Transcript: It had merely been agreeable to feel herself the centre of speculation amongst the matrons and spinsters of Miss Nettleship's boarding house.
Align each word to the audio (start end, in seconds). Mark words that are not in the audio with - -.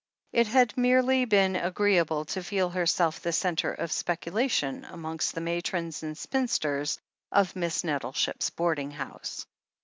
It 0.33 0.47
had 0.47 0.75
merely 0.77 1.25
been 1.25 1.55
agreeable 1.55 2.25
to 2.25 2.41
feel 2.41 2.71
herself 2.71 3.19
the 3.19 3.31
centre 3.31 3.71
of 3.73 3.91
speculation 3.91 4.83
amongst 4.85 5.35
the 5.35 5.41
matrons 5.41 6.01
and 6.01 6.17
spinsters 6.17 6.97
of 7.31 7.55
Miss 7.55 7.83
Nettleship's 7.83 8.49
boarding 8.49 8.89
house. 8.89 9.45